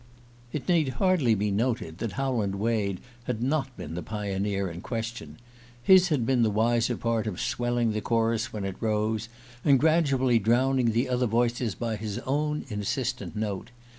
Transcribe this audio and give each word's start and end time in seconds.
It 0.51 0.67
need 0.67 0.93
hardly 0.97 1.35
be 1.35 1.51
noted 1.51 1.99
that 1.99 2.13
Howland 2.13 2.55
Wade 2.55 3.01
had 3.25 3.43
not 3.43 3.77
been 3.77 3.93
the 3.93 4.01
pioneer 4.01 4.67
in 4.67 4.81
question: 4.81 5.37
his 5.83 6.07
had 6.07 6.25
been 6.25 6.41
the 6.41 6.49
wiser 6.49 6.97
part 6.97 7.27
of 7.27 7.39
swelling 7.39 7.91
the 7.91 8.01
chorus 8.01 8.51
when 8.51 8.65
it 8.65 8.77
rose, 8.79 9.29
and 9.63 9.79
gradually 9.79 10.39
drowning 10.39 10.93
the 10.93 11.07
other 11.07 11.27
voices 11.27 11.75
by 11.75 11.97
his 11.97 12.17
own 12.25 12.65
insistent 12.67 13.35
note. 13.35 13.69